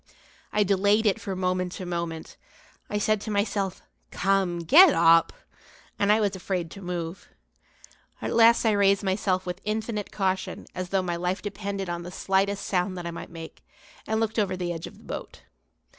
[0.51, 2.35] I delayed it from moment to moment.
[2.89, 5.31] I said to myself: "Come, get up!"
[5.99, 7.29] and I was afraid to move.
[8.19, 12.09] At last I raised myself with infinite caution as though my life depended on the
[12.09, 13.63] slightest sound that I might make;
[14.07, 15.43] and looked over the edge of the boat.